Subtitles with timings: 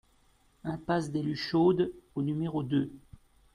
[0.63, 2.89] Impasse des Luchaudes au numéro deux